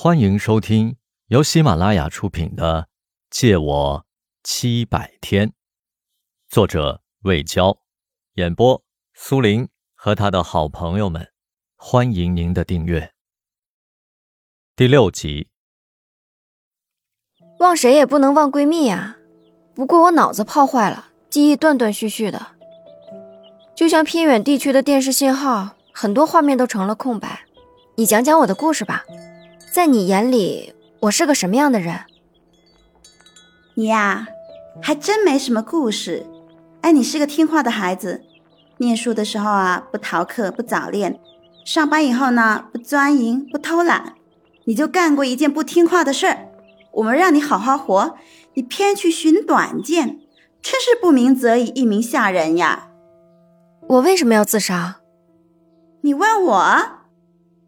[0.00, 0.94] 欢迎收听
[1.26, 2.82] 由喜马拉雅出品的
[3.30, 4.06] 《借我
[4.44, 5.48] 七百天》，
[6.48, 7.80] 作者魏娇，
[8.34, 11.32] 演播苏林和他的好朋友们。
[11.74, 13.12] 欢迎您的订阅。
[14.76, 15.48] 第六集，
[17.58, 19.16] 忘谁也不能忘闺蜜呀。
[19.74, 22.54] 不过我脑子泡坏了，记忆断断续续的，
[23.74, 27.46] 就像偏远地区的电视信号，很多画面都成了空白。
[27.96, 29.04] 你讲讲我的故事吧，
[29.78, 32.00] 在你眼里，我是个什么样的人？
[33.74, 34.26] 你呀，
[34.82, 36.26] 还真没什么故事。
[36.80, 38.24] 哎，你是个听话的孩子，
[38.78, 41.20] 念书的时候啊，不逃课，不早恋。
[41.64, 44.16] 上班以后呢，不钻营，不偷懒，
[44.64, 46.48] 你就干过一件不听话的事儿。
[46.94, 48.16] 我们让你好好活，
[48.54, 50.18] 你偏去寻短见，
[50.60, 52.88] 真是不鸣则已，一鸣吓人呀！
[53.86, 54.96] 我为什么要自杀？
[56.00, 56.76] 你问我，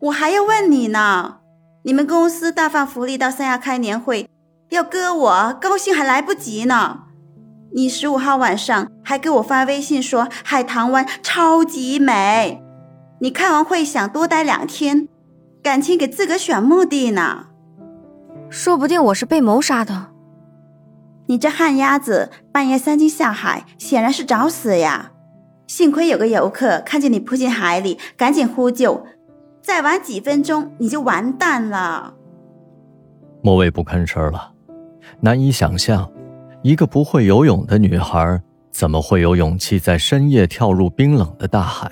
[0.00, 1.38] 我还要问你呢。
[1.84, 4.28] 你们公司大放福利到三亚开年会，
[4.70, 7.00] 要割我，高兴还来不及呢。
[7.74, 12.62] 你十五号晚上还给我发微信说海棠湾超级美。
[13.20, 15.08] 你开完会想多待两天，
[15.60, 17.46] 感情给自个选墓地呢？
[18.48, 20.10] 说不定我是被谋杀的。
[21.26, 25.10] 你这旱鸭子半夜三更下海，显然是找死呀！
[25.66, 29.04] 幸亏有个游客看见你扑进海里，赶紧呼救。
[29.62, 32.14] 再晚几分钟你就完蛋了。
[33.42, 34.52] 莫蔚不吭声了，
[35.20, 36.10] 难以想象，
[36.62, 41.90] 一个不会游泳的女孩怎么会有勇气在深夜跳入冰冷的大海？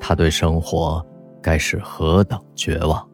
[0.00, 1.04] 她对生活
[1.40, 3.08] 该是何等绝望！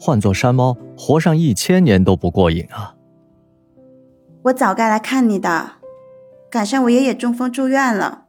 [0.00, 2.94] 换做山猫，活上一千年都不过瘾啊！
[4.42, 5.72] 我早该来看你的，
[6.50, 8.26] 赶上我爷爷中风住院了，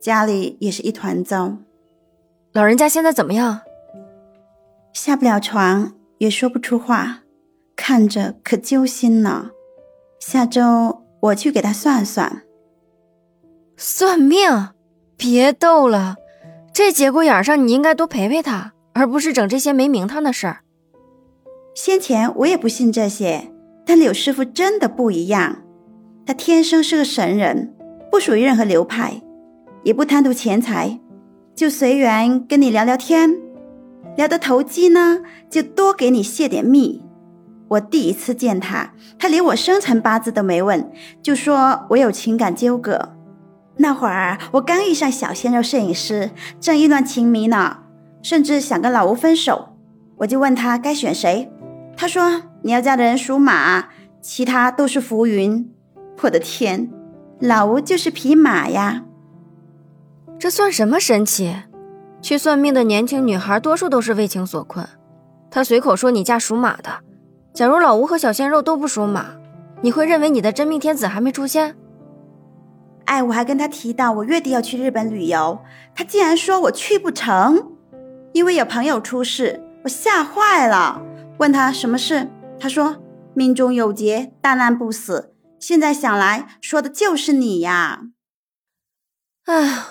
[0.00, 1.58] 家里也是一团糟。
[2.52, 3.60] 老人家现在怎么样？
[4.92, 7.20] 下不了床，也说不出话，
[7.76, 9.50] 看着可揪心呢。
[10.18, 12.42] 下周我去给他算算。
[13.76, 14.70] 算命？
[15.16, 16.16] 别逗了！
[16.72, 20.60] 这节骨眼上，你应该多陪陪他，而不是整这些没名堂的事儿。
[21.74, 23.52] 先前我也不信这些，
[23.84, 25.58] 但柳师傅真的不一样。
[26.26, 27.74] 他天生是个神人，
[28.10, 29.22] 不属于任何流派，
[29.84, 30.98] 也不贪图钱财，
[31.58, 33.36] 就随缘跟你聊聊天，
[34.16, 37.02] 聊得投机呢，就多给你泄点密。
[37.66, 40.88] 我第一次见他，他连我生辰八字都没问，
[41.20, 43.16] 就说我有情感纠葛。
[43.78, 46.30] 那会儿我刚遇上小鲜肉摄影师，
[46.60, 47.78] 正意乱情迷呢，
[48.22, 49.70] 甚至想跟老吴分手。
[50.18, 51.50] 我就问他该选谁，
[51.96, 53.88] 他说你要嫁的人属马，
[54.20, 55.68] 其他都是浮云。
[56.20, 56.88] 我的天，
[57.40, 59.02] 老吴就是匹马呀！
[60.38, 61.54] 这算什么神奇？
[62.22, 64.88] 去算命的年轻女孩多数都是为情所困。
[65.50, 67.00] 她随口说你嫁属马的，
[67.52, 69.26] 假如老吴和小鲜肉都不属马，
[69.82, 71.76] 你会认为你的真命天子还没出现？
[73.06, 75.58] 哎，我还跟他提到我月底要去日本旅游，
[75.94, 77.72] 他竟然说我去不成，
[78.32, 81.02] 因为有朋友出事，我吓坏了。
[81.38, 82.28] 问他什么事，
[82.60, 82.96] 他说
[83.34, 85.34] 命中有劫，大难不死。
[85.58, 88.02] 现在想来，说的就是你呀。
[89.46, 89.84] 哎，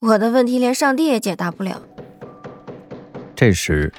[0.00, 1.82] 我的问题连上帝也解答不了。
[3.36, 3.92] 这时，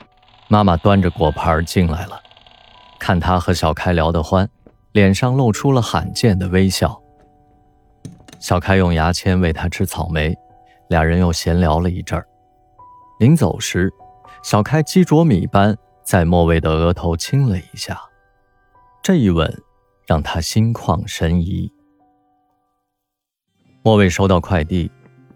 [0.50, 2.20] 妈妈端着果盘进来了，
[3.00, 4.50] 看他和小开聊得欢，
[4.94, 7.00] 脸上露出了罕见的微笑。
[8.40, 10.36] 小开用牙签喂他吃草莓，
[10.90, 12.28] 俩人又闲聊了一阵儿。
[13.20, 13.94] 临走时，
[14.42, 18.02] 小开鸡啄米般在莫蔚的额头亲了一下，
[19.04, 19.62] 这一吻
[20.08, 21.72] 让他心旷神怡。
[23.84, 24.92] 莫蔚收到快递，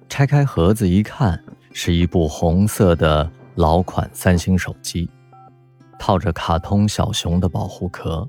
[0.07, 1.43] 拆开盒子一看，
[1.73, 5.09] 是一部红色的老款三星手机，
[5.99, 8.27] 套着卡通小熊的保护壳。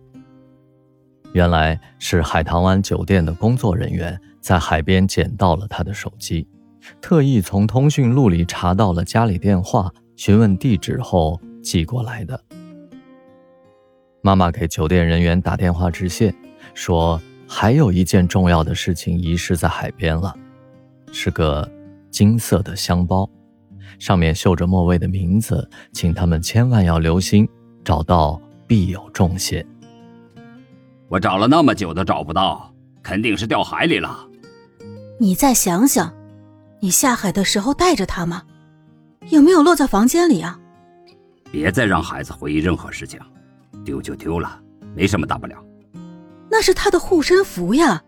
[1.33, 6.49] 原来是海棠湾酒店的工作人员在海边捡到了他的手机，
[7.01, 12.43] 特意从通讯录里查到了家里电话，询问地址后寄过来的。
[14.23, 16.35] 妈妈给酒店人员打电话致谢，
[16.75, 20.35] 说还有一件重要的事情遗失在海边了，
[21.19, 21.67] 是个
[22.11, 23.27] 金色的香包，
[23.99, 27.49] 上面绣着莫蔚的名字，请他们千万要留心，
[27.83, 29.67] 找到必有重谢。
[31.09, 32.71] 我找了那么久都找不到，
[33.03, 34.29] 肯定是掉海里了。
[35.19, 36.13] 你再想想，
[36.81, 38.43] 你下海的时候带着它吗？
[39.31, 40.61] 有没有落在房间里啊？
[41.51, 43.19] 别再让孩子回忆任何事情，
[43.87, 44.61] 丢就丢了，
[44.95, 45.57] 没什么大不了。
[46.51, 48.03] 那是他的护身符呀。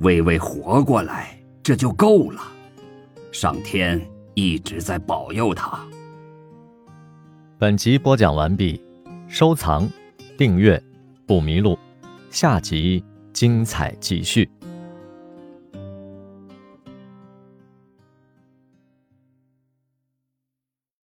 [0.00, 1.39] 微微活过来，
[1.70, 2.42] 这就够了。
[3.30, 5.78] 上天一直在保佑他。
[7.60, 8.82] 本集播讲完毕，
[9.28, 9.88] 收藏、
[10.36, 10.82] 订阅
[11.28, 11.78] 不迷路，
[12.28, 14.50] 下集精彩继续。